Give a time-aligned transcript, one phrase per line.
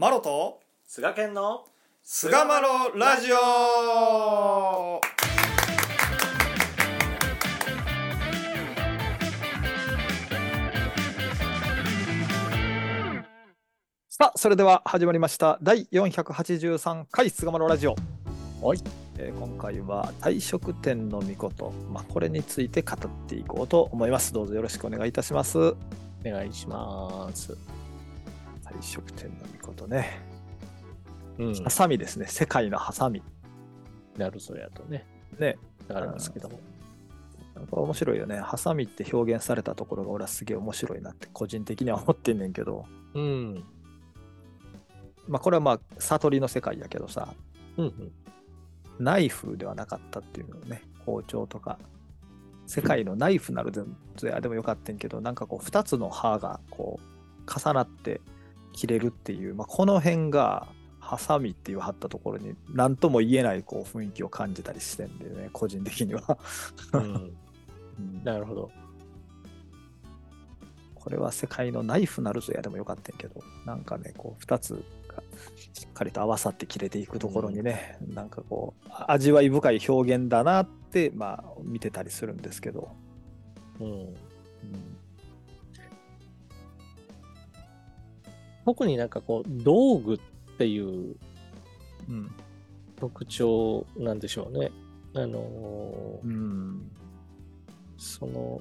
[0.00, 1.64] マロと菅健の
[2.04, 5.00] 菅マロラジオ。
[14.08, 15.58] さあそれでは始まりました。
[15.64, 17.96] 第483回菅マロラジオ。
[18.62, 18.78] はい、
[19.18, 24.32] えー今回は退職店の御事、まあ、これについて語っていこうと思います。
[24.32, 25.58] どうぞよろしくお願いいたします。
[25.58, 25.76] お
[26.24, 27.58] 願いします。
[28.72, 30.20] 退職店の御事ね
[31.38, 33.22] うんハサミですね世界のハサミ
[34.16, 35.06] なるそやとね、
[35.38, 35.56] ね
[35.88, 36.58] ありますけども。
[37.54, 38.38] なんか面白いよね。
[38.38, 43.64] ハサミって表現されたところが俺はすげえ面白いなって個人的には思ってんねんけど、うん。
[45.26, 47.34] まあこれはまあ悟りの世界やけどさ、
[47.76, 48.12] うんうん。
[48.98, 51.78] ナイフではなかったっていうのね、包丁とか。
[52.66, 53.82] 世界のナイフなるで
[54.42, 58.20] でもよかったんけど、なんかこう2つの刃がこう重なって
[58.72, 60.68] 切れるっていう、まあ、この辺が
[61.00, 66.38] ハサミっていう貼ったところに何とも言えないこう雰囲気を感じたりしてんでね、個人的には。
[66.92, 67.02] うん、
[67.98, 68.70] うんなるほど。
[70.94, 75.22] これは世界のナイフなるぞやでもよかったんやけど、なんかね、こう、2つが
[75.72, 82.90] しっかりと合わさって切れていくところにね、なんかこう、あ味わい深い表現だなって、まあ、見てたりするんですけど、
[83.80, 83.86] うん。
[83.86, 84.14] うん
[88.68, 90.18] 特になんかこう、道具っ
[90.58, 91.16] ていう
[92.06, 92.30] うん。
[92.96, 94.70] 特徴なんでしょうね。
[95.14, 96.90] あのーうん。
[97.96, 98.60] その、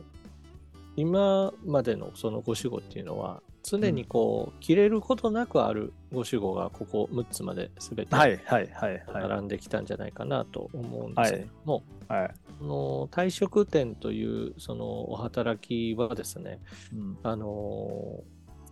[0.96, 9.28] 今までのそのご守護っていうのは、常にこう、切れることなくあるご守護がここ6つまで全てはいはいはいはい。
[9.28, 12.34] 並んできたんじゃないかなと思うんですけども、はい。
[12.60, 16.62] その退職店というそのお働きはですね、
[16.94, 17.18] うん。
[17.24, 18.24] あの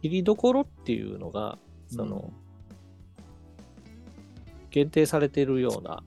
[0.05, 2.31] 切りどころっていうのがその、
[4.69, 6.03] 限定されているような、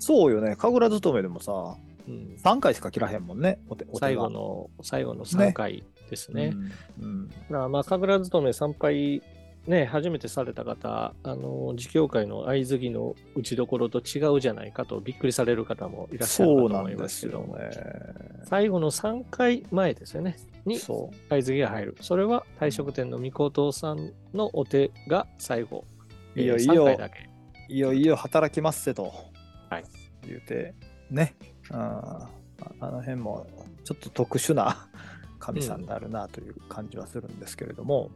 [0.00, 1.76] そうよね、神楽勤めでもさ、
[2.08, 2.36] うん。
[2.42, 6.56] 3回しか切らへんもんね、お手お手が最後の最後の3回ですね。
[7.00, 7.30] うん。
[7.50, 7.70] うん。
[7.70, 9.22] まあ神楽勤め参拝
[9.66, 17.70] ね、初めてされた方、あの、自教会の相継ぎの打ちどころと違うじゃないかとびっくりされる方もいらっしゃると思いますけども、ね。
[18.44, 20.78] 最後の3回前ですよね、に。
[20.78, 21.10] 相
[21.42, 21.96] 継ぎが入る。
[22.00, 25.84] それは退職店の御子さんのお手が最後、
[26.36, 27.28] えーいいよいいよ3回だけ。
[27.68, 29.12] いよいよ働きますせと、
[29.68, 29.84] はい
[30.24, 30.74] 言うて、
[31.10, 31.34] ね、
[31.70, 32.30] うんあ
[32.80, 33.46] あの辺も
[33.84, 34.88] ちょっと特殊な
[35.38, 38.10] 神さんであるなという感じはするんですけれども、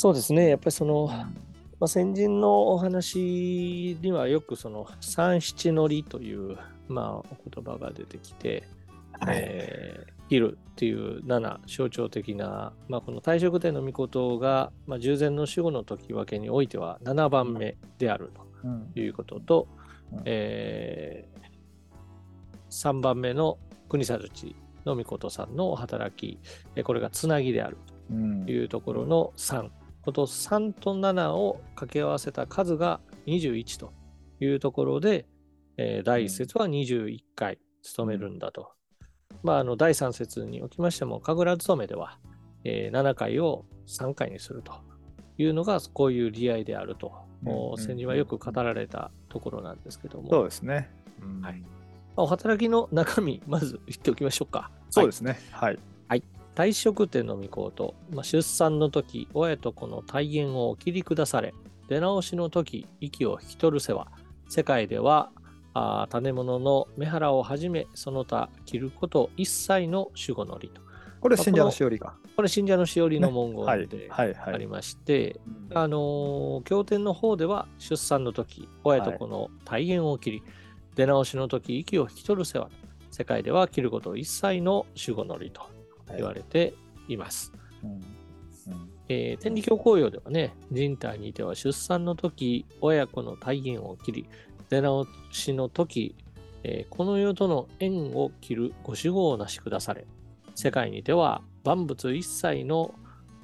[0.00, 6.56] そうですね、やっぱりその、まあ、先人のお話にはよくその三七のりという、
[6.88, 8.66] まあ、お言葉が出てきて、
[9.20, 9.36] はい。
[9.36, 18.30] えー切るっていう7象徴的な、まあ、この退職天の御事が、まあ、従前の守護の時分けにおいては7番目である
[18.62, 18.86] うん。
[18.94, 19.68] ということと、
[20.12, 20.22] うん。
[20.24, 21.28] え
[22.70, 24.54] 3番目の国定地
[24.86, 26.38] の御事さんのお働き、
[26.76, 27.76] えーこれがつなぎである
[28.10, 28.46] うん。
[28.46, 29.68] というところの3。
[30.02, 33.92] この3と7を掛け合わせた数が21と
[34.40, 35.26] いうところで、
[35.76, 38.72] えー第1節は21回務めるんだと。
[39.42, 42.18] まあ、あの第3節におきましても、神楽勤めでは、
[42.64, 44.72] えー7回を3回にすると
[45.38, 47.12] いうのが、こういう利合であると、
[47.42, 50.90] もう先人はよく語られたところなんですけども、そうですね。
[51.22, 51.62] うんはい
[52.16, 54.70] お働きの中身、まず言っておきましょうか。
[54.90, 55.38] そうですね。
[55.52, 55.78] はい。
[56.60, 61.54] 退職店の御事、まあ、出産の時、親と子の体言をお切り下され、
[61.88, 64.08] 出直しの時、息を引き取る世話、
[64.46, 65.30] 世界では、
[65.72, 70.82] あー種物の目腹をはじめ、その他切ること一切の守護のりと。
[71.22, 72.18] これ信者のしおりか。
[72.36, 74.54] これ、信者のしおりの文はい言ではいはい。
[74.54, 80.42] ありまして、うんあのー経典の方では、出産の時、親と子の体言を切り、
[80.94, 82.68] 出直しの時、息を引き取る世話、
[83.10, 85.79] 世界では切ること一切の守護のりと
[86.16, 86.74] 言われて
[87.08, 87.52] います。
[89.08, 94.26] えー天理教公用ではね、人体にては出産の時、親子の体言を切り、
[94.68, 96.14] 出直しの時、
[96.62, 100.06] えーこの世との縁を切るご守護をなしくだされ、
[100.54, 102.94] 世界にては万物一切の、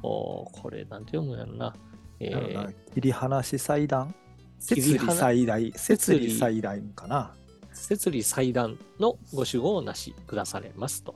[0.02, 1.74] これなんて読むんやろな、
[2.20, 4.14] えーな切り離し祭壇？
[4.60, 5.72] 切り離祭壇？
[5.74, 7.34] 摂理祭壇かな？
[7.76, 11.04] 摂理祭壇のご守護をなしくだされます。
[11.04, 11.14] と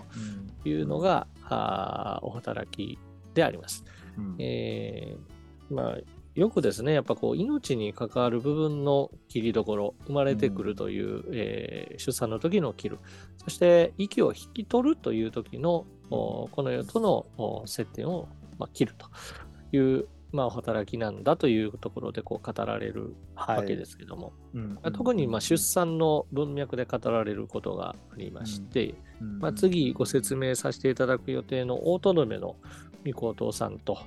[0.64, 2.98] いうのが、あーお働き
[3.34, 3.84] であります。
[4.16, 4.36] うん。
[4.38, 5.98] えーまあ、
[6.34, 12.98] よくですね、やっぱこう命に関わる部分の切りどころ、生まれてくるという、えー出産の時の切る、
[13.38, 18.28] そして息を引き取るという時の、おこの世とのお接点を、
[18.58, 19.06] まあ、切ると
[19.76, 29.38] いうまあ、働きなんだというところでこう語られるわけですけども、うんまあ特にまあ出産の文脈で語られることがありまして、うん。
[29.40, 32.56] まあ、次ご説明させていただく予定の大とどめの
[33.04, 33.98] 御子お父さんと、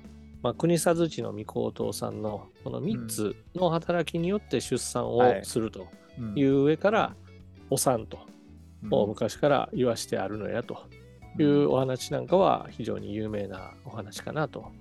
[0.41, 5.45] まあ、国定地の御子お父さんのこの3つの働きによって出産をはい。
[5.45, 5.87] すると
[6.19, 6.37] うん。
[6.37, 7.15] いう上から、
[7.69, 8.19] お産と、
[8.83, 8.89] うん。
[8.89, 10.77] もう昔から言わしてあるのやと
[11.39, 14.71] いうお話なんかは非常に有名なお話かなと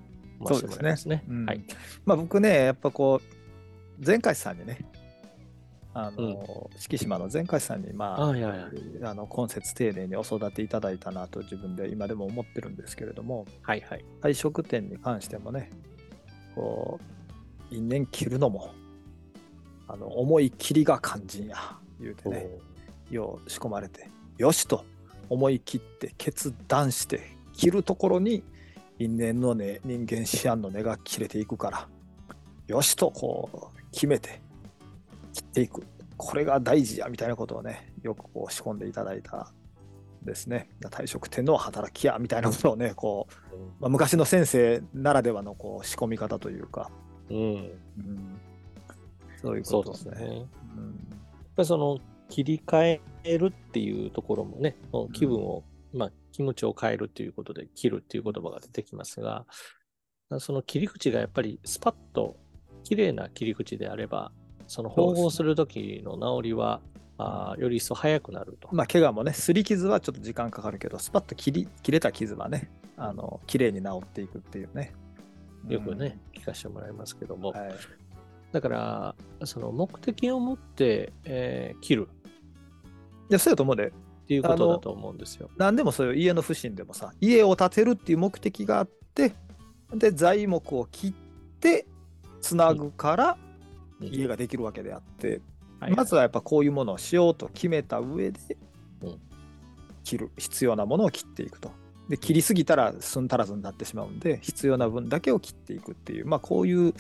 [0.44, 1.24] 思わせてもらいますね。
[1.28, 1.64] うんはい。
[2.04, 4.78] まあ僕ね、やっぱこう、前回さんにね、
[5.94, 8.70] あの、四季島の前回さんに、まあ、はいはいはい。
[9.04, 14.04] あの今節丁寧にお育ていただいたなと自分で今でも思ってるんですけれども、はいはい。
[14.22, 15.70] 退職点に関してもね、
[16.54, 16.98] こ
[17.70, 18.74] う、因縁切るのも、
[19.86, 21.56] あの思い切りが肝心や、
[22.00, 22.48] 言うてね、
[23.10, 24.84] よう仕込まれて、よしと
[25.28, 28.42] 思い切って決断して切るところに
[29.04, 31.88] 因縁の根、人間思案の根が切れていくから、
[32.68, 34.40] よしとこう決めて
[35.32, 35.82] 切っていく。
[36.16, 39.52] これが大事やみたいなことをね、よくこう仕込んでいただいた
[40.22, 40.68] ですね。
[40.80, 46.90] 退職点の働きやみたいなことをね、こう、まあ、昔の先生ならではのこう仕込み方というか、
[47.28, 47.36] うん。
[47.36, 48.40] うん、
[49.40, 50.10] そういうことですね。
[50.12, 50.36] ですね。
[50.36, 50.46] やっ
[50.76, 51.08] うん
[51.54, 51.98] ぱりその
[52.28, 54.76] 切り替えるっていうところもね、
[55.12, 59.46] 気分を、まあ気持ちを変えるっていうことで切るっていう言葉が出てきますが、
[60.38, 62.36] その切り口がやっぱりスパッと
[62.84, 64.32] 綺麗な切り口であれば、
[64.66, 66.80] その縫合する時の治りは、
[67.18, 68.68] あーより一層早くなると。
[68.72, 74.94] まあ、怪我もね、すり傷はちょっと時間かかるけど、スパッと切り切れた傷はね、あの綺麗に治っていくっていうね。
[75.68, 77.60] よくね、聞かせてもらいますけども、うん。
[77.60, 77.74] はい
[78.52, 79.14] だから、
[79.46, 82.08] その目的を持って、えー切る
[83.30, 83.94] いや、そうやと思うで、
[84.40, 85.50] っていうことだと思うんですよ。
[85.56, 89.34] 何でもそういう家の不審でもさ、家を建てるっていう目的があって、
[89.94, 91.12] で、材木を切っ
[91.60, 91.86] て、
[92.40, 93.38] つなぐから
[94.00, 95.40] うん家ができるわけであって、
[95.80, 98.38] はいまずはやっぱこういうものをしようと決めた上で
[99.02, 99.20] うん、
[100.04, 101.72] 切る、必要なものを切っていくと。
[102.08, 106.94] で、切りすぎたら寸足らずになってしまうんで、必要な分だけを切っていくっていう、まあこういう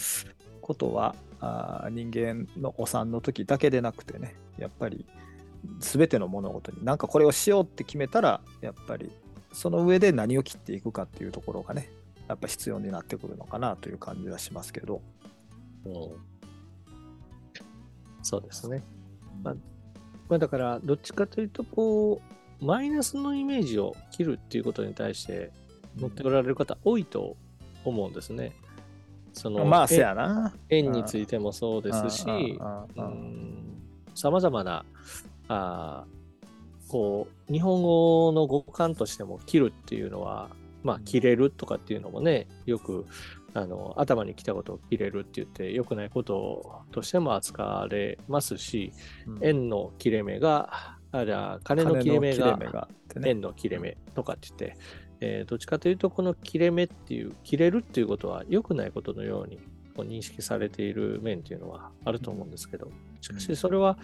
[0.60, 5.06] ことは、あー人間のお産の時だけでなくてね、やっぱり
[5.80, 9.10] 全ての物事に、なんかこれをしようって決めたら、やっぱり
[9.52, 11.90] その上で何を切っていくかっていうところがね、
[12.28, 15.02] やっぱ必要になってくるのかなという感じはしますけど。
[15.84, 16.32] うん
[18.22, 18.84] そうですね。
[19.42, 19.54] まあ
[20.28, 22.22] まあ、だから、どっちかというと、こ
[22.60, 25.50] う、マイナスのイメージを切るっていうことに対して
[25.96, 27.36] 持っておられる方多いと
[27.84, 28.52] 思うんですね。
[29.32, 30.54] そのまあ、せやな。
[30.68, 32.58] 縁縁についてもそうですし、
[34.14, 34.84] さまざまな
[35.48, 36.22] あー
[36.92, 40.50] こう日本語の語感としても切るっていうのは、
[40.82, 43.06] まあ、切れるとかっていうのもねよく
[43.54, 48.92] あの頭に来たことを切れるって言って良くないこととしても扱われますし、
[49.40, 52.88] 円の切れ目があじゃあ金の切れ目が
[53.24, 54.78] 円の切れ目とかって言って、
[55.20, 59.58] えーどっちかというとこの切れ目っていう切れるっていうことは良くないことのように
[59.94, 62.90] こう認識されている面っていうのはあると思うんですけど
[63.20, 63.98] しかしそれは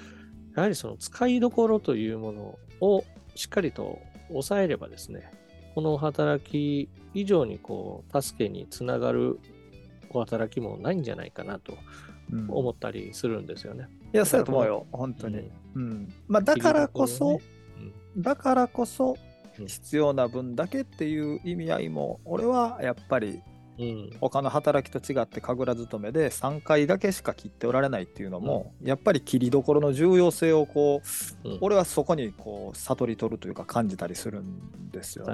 [0.58, 5.30] やはりその使いどころというものをしっかりと抑えればですね
[5.74, 9.38] この働き以上にこう助けにつながる
[10.10, 11.74] お働きもないんじゃないかなと
[12.32, 12.46] うん。
[12.50, 13.88] 思ったりするんですよね。
[14.12, 15.50] いや、そうやと思うよ、本当に。
[15.74, 16.12] うん。
[16.26, 17.40] まあ、だからこそ、
[18.16, 19.16] だからこそ
[19.58, 19.66] うん。
[19.66, 23.40] 必要な分だけっていう意味合いも、俺はやっぱり
[23.78, 23.86] うん。
[23.86, 31.02] うん他の働きと違って神楽勤めで3回だけしか切っておられないっていうのも、やっぱり切りどころの重要性をこ
[31.44, 31.58] う、うん。
[31.60, 35.32] 俺はそこにこう悟り取るというか感じたりするんですよね。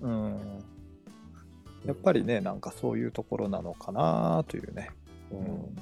[0.00, 0.36] うん、
[1.84, 4.90] やっぱりね、なんかそういうところなのかなというね、
[5.30, 5.76] うん、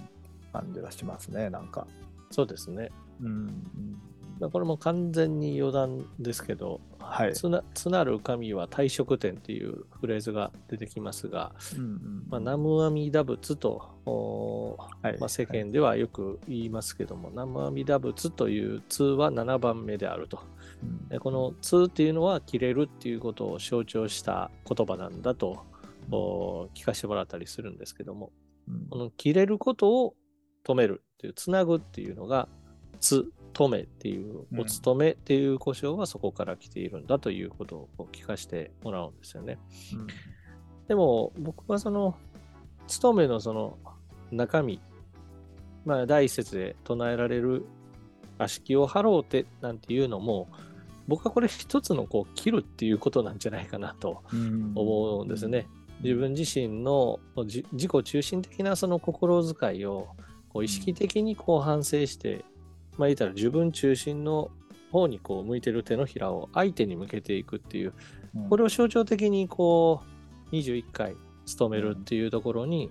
[0.52, 1.86] 感じがしますね、なんか。
[2.30, 2.90] そうですね。
[3.22, 3.62] うん
[4.15, 7.34] まあこれも完全に余談ですけど、はい。
[7.34, 15.18] つなつなる神は退職点っていうフレーズが出てきますが、うんうんまあ、南無阿弥陀仏と、おはい。
[15.18, 20.40] まあ、世間ではよく言いますけども、南無阿弥陀仏という通は7番目であると。
[20.82, 21.08] うん。
[21.08, 25.64] でこの通っていうのは切れるっていうことを象徴した言葉なんだと、
[26.10, 28.32] お聞かせてもらったりするんですけども、
[28.68, 28.88] うん。
[28.90, 30.14] この切れることを
[30.64, 32.48] 止めるっていう、つなぐっていうのが、
[33.00, 39.58] つ、止めっていうう、んお勤めっていう故障はそこから来ているんだということを聞かせてもらうんですよね。
[39.94, 40.06] うん
[40.88, 42.14] でも、僕はその、
[42.86, 43.78] 勤めのその
[44.30, 44.80] 中身、
[45.84, 47.66] まあ、第一節で唱えられる、
[48.38, 50.48] 悪しきを払うてなんていうのも、
[51.08, 55.66] 僕はこれ一つのこう切るっていうことなんじゃないかなとうん思うんですね。
[56.02, 60.08] 自分自身のじ自己中心的なその心遣いを
[60.48, 62.44] こう意識的にこう反省して、
[62.98, 64.50] まあ言ったら自分中心の
[64.90, 67.92] 方にこう向いてる手のひらを相手に向けていくっていう
[68.34, 70.02] うんこれを象徴的にこ
[70.52, 72.90] う21回務めるっていうところに、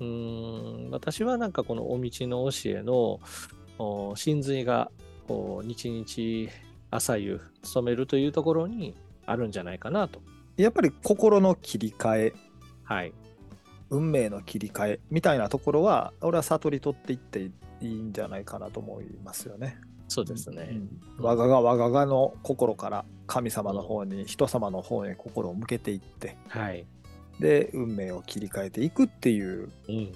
[0.00, 3.20] うーん、私はなんかこのお道の教えの
[3.78, 4.90] お真髄が
[5.28, 6.50] こう日々
[6.90, 8.94] 朝夕務めるというところに
[9.26, 10.20] あるんじゃないかなと。
[10.56, 12.32] やっぱり心の切り替え
[12.84, 13.12] はい。
[13.90, 17.50] 運命の切り替えみたいなところは俺は悟り取っていって
[17.82, 19.78] いいんじゃないかなと思いますよね。
[20.08, 20.68] そうですね。
[20.70, 26.86] うん我がが我ががの心から神様の方に、人様の方に心を向けていってはい。
[27.40, 29.94] で運命を切り替えていくっていう、うん。
[29.96, 30.12] うん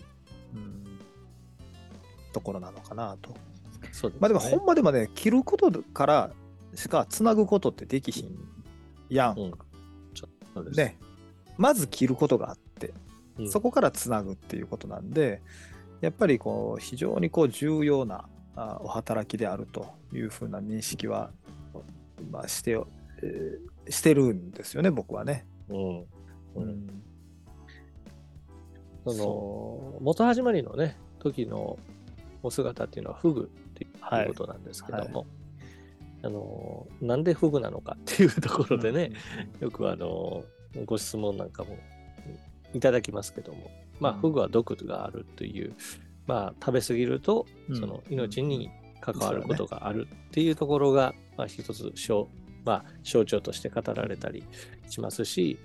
[2.32, 3.34] ところなのかなと。
[3.92, 4.20] そうですね。
[4.20, 6.30] まあでもほんまでもね切ることから
[6.74, 8.36] しかつなぐことってできひん
[9.08, 9.38] やん。
[9.38, 9.52] うん
[10.14, 10.76] そうです。
[10.78, 10.98] ね
[11.56, 12.92] まず切ることがあって
[13.38, 15.40] うんそこからつなぐっていうことなんで、
[16.00, 21.30] やっぱりこう非常にこう重要なあお働きであるというふうな認識は、
[22.30, 22.88] まあ、してよ、
[23.22, 25.46] えーしてるんですよね、僕はね。
[25.68, 26.00] うん。
[26.00, 26.06] う
[26.56, 26.68] うん。
[26.86, 27.02] ん
[29.04, 31.78] そその元始まりのね時の
[32.42, 35.26] お姿っていうのはフグっていはいうことなんですけども、
[36.24, 39.12] あのなんでフグなのかっていうところでね、、
[39.60, 40.42] よくあの
[40.84, 41.78] ご質問なんかも
[42.74, 45.74] いただきますけども、まあ、うんフグは毒があるという、
[46.26, 52.28] まあ、食べ過ぎるとうんその命に関わることがあるっていうところが、まあ、一つ象,、
[52.64, 54.44] まあ、象徴として語られたり
[54.88, 55.58] しますし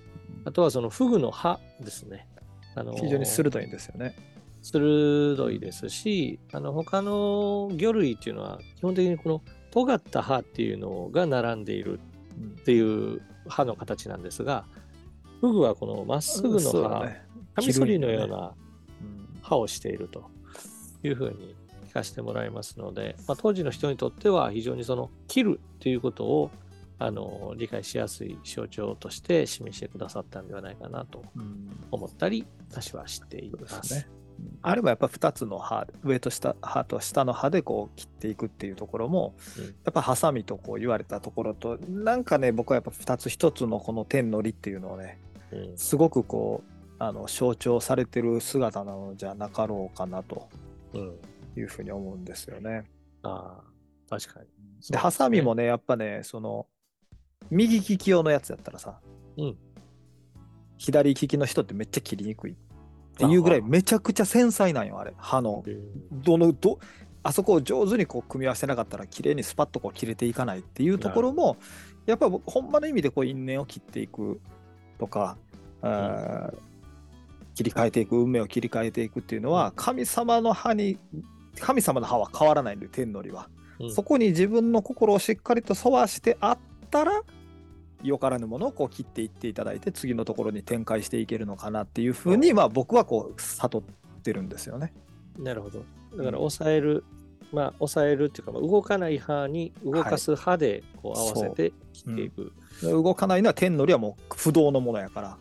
[0.45, 2.27] あとはそのフグの歯ですね。
[2.73, 4.15] あの非常に鋭いんですよね。
[4.61, 11.99] 鋭いですしあの他の魚類っていうのは基本的にこの尖った歯っていうのが並んでいる
[12.39, 14.65] うんっていう歯の形なんですが
[15.41, 17.21] フグはこのまっすぐの歯、ね。
[17.55, 18.53] カミソリのような
[19.41, 20.29] 歯をしていると
[21.03, 21.55] いうふうに
[21.89, 26.51] 聞かせてもらいますので、まあ、当時の人にとっては非常にその切るということを
[26.99, 31.71] あの理解しやすい象徴として示してくださったんではないかなとうん。
[31.89, 33.89] 思ったり私はしています。
[33.89, 34.07] すね。
[34.61, 39.65] あれもやっぱ2つの歯上と下歯と下の歯でこう切っていくっていうところも、うん。
[39.65, 45.30] やっぱハサミとこう言われたところとなんかね僕はやっぱ2つ1つのこの天の理っていうのをねうん
[45.75, 50.47] すごくこうあの象徴されてる姿なのじゃなかろうかなと
[50.93, 51.15] うん、
[51.57, 52.83] いうふうに思うんですよね。
[53.23, 53.63] ああ
[54.09, 54.47] 確かに。
[54.89, 56.67] でハサミもねやっぱねその
[57.49, 58.99] 右利き用のやつやったらさ、
[59.37, 59.57] うん。
[60.77, 62.55] 左利きの人ってめっちゃ切りにくいっ
[63.15, 65.13] ていうぐらいあめちゃくちゃ繊細なんよあれ。
[65.17, 65.63] 歯の。
[65.65, 66.79] うんどのど
[67.23, 71.57] あそこを上手にこう組み合わせなかったら綺麗にスパッとこう切れていかないっていうところも
[72.07, 74.41] やっぱ僕ほんまの意味でこう因縁を切っていく
[75.01, 75.35] とか、
[75.81, 76.57] あー
[77.55, 80.97] 切り替えていく運命を切り替えていくっていうのは神様の歯に
[81.59, 83.93] 神様の歯は変わらないんで天のりは、うん。
[83.93, 86.57] そこに自分の心をしっかりと沿わしてあっ
[86.89, 87.23] たら
[88.03, 93.83] よからぬものをこう切っていっていただいて次のところに展開していけるのかなっていうふうに、まあ、僕はこう悟っ
[94.21, 94.93] てるんですよね。
[95.37, 95.83] なるほど。
[96.15, 97.03] だから抑える、
[97.51, 102.53] まあ抑えるっていうか、まあ動かない歯に動かす歯でこう合わせて切っていく。
[102.81, 105.37] 動かないのは天のりはもう不動のものやから、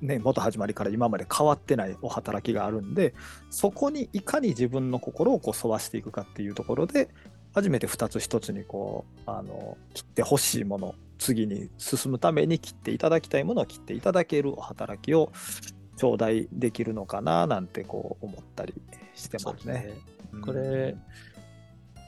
[0.00, 3.14] ね、元始まりから今まで変わってないお働きがあるんで
[3.50, 7.08] そこにいかに自分の心をこう沿わしていくかっていうところで
[7.54, 15.32] 初めて二つ一つにこうあの切ってほしいもの次に進むために切っていただきたいものを切っていただけるお働きを
[15.96, 18.74] 頂戴できるのかななんてこう思ったり
[19.14, 19.82] してますね。
[19.82, 19.94] すね。
[20.32, 20.94] うんこれ、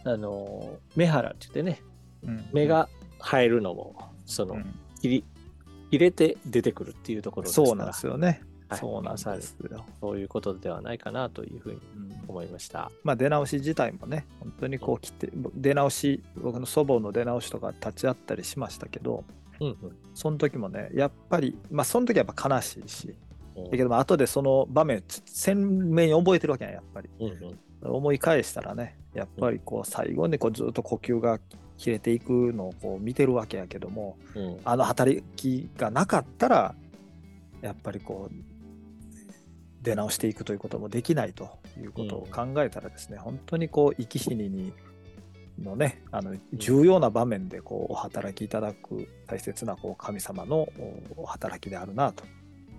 [0.05, 1.83] あの、目腹って言ってね、
[2.23, 2.88] うん目が
[3.23, 3.97] 生えるのも、
[4.27, 8.27] その、うん入れて出てくるっていうところですからそうなんですよね。
[8.29, 9.85] はいそうなんですよ。
[10.00, 12.93] そういうことではないかなというふうにうん思いました。
[13.03, 19.25] まあ、出直し自体もね、本当にこう来て、出直し、僕の祖母の出直しとか立ち会ったりしましたけど、
[19.59, 19.77] うんうん
[20.15, 23.17] その時もね、やっぱり、まあ、その時はやっぱ悲しいし、
[23.57, 27.11] うんだけども、後でその場面、つ鮮明に覚えてるわけやん、やっぱり。
[27.19, 31.41] うんうん思い返したらね、やっぱりこう、最後にこうずっと呼吸が
[31.81, 34.61] 切れていくのをこう見てるわけやけども、うん。
[34.65, 36.75] あの働きがなかったら、
[37.63, 38.35] やっぱりこう、
[39.83, 44.75] 出直していくということもできないということを考えたらですね、本当にこう、生き死にに
[45.59, 50.69] のね、あの重要な場面でこうお働きいただく大切なこう神様の
[51.17, 52.25] おお働きであるなと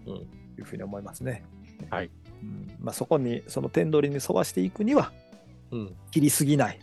[0.06, 0.14] うん。
[0.14, 1.44] いうふうに思いますね。
[1.90, 2.12] はい。
[2.44, 2.72] うん。
[2.80, 5.12] まあ、そこに、その天取りに沿わしていくには、
[5.72, 5.96] うん。
[6.12, 6.80] 切りすぎない、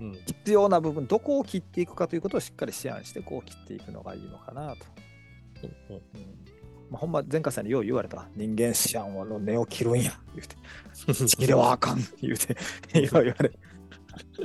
[0.00, 0.12] うん。
[0.26, 4.86] 必要な部分、どこを切っていくかということをしっかり思案して、こう切っていくのがいいのかなと。
[5.62, 6.40] うんうんうん。
[6.90, 10.12] まあ、ほんま前回さんによう言われた人間シャンの根を切るんや。
[10.34, 10.56] 言うて。
[11.26, 11.98] ちきではあかん。
[12.20, 12.52] 言うて。
[13.00, 13.52] よう言われ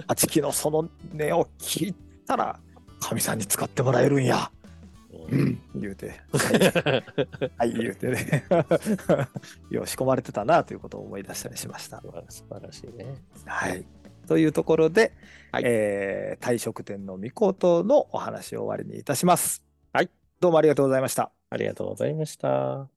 [0.07, 1.95] あちきのその根を切っ
[2.27, 2.59] たら
[2.99, 4.51] 神さんに使ってもらえるんや。
[5.31, 5.59] うん。
[5.73, 6.21] 言うて。
[6.31, 7.01] は
[7.47, 8.45] い、はい、言うてね。
[9.71, 12.03] よう仕込まれてたなということを思い出したりしました。
[12.29, 13.15] 素晴らしいね。
[13.45, 13.85] はい
[14.25, 15.13] というところで、
[15.51, 15.63] はい。
[15.65, 19.63] えー大食店の御事のお話を終わりにいたします。
[19.93, 20.09] はい。
[20.39, 21.31] どうもありがとうございました。
[21.49, 22.94] ありがとうございました。